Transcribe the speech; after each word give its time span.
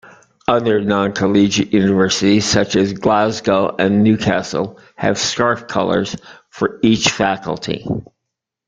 Other 0.47 0.81
non-collegiate 0.81 1.73
universities 1.73 2.45
such 2.45 2.75
as 2.75 2.93
Glasgow 2.93 3.75
and 3.77 4.03
Newcastle 4.03 4.79
have 4.95 5.19
scarf 5.19 5.67
colors 5.67 6.15
for 6.49 6.79
each 6.81 7.09
faculty. 7.11 7.85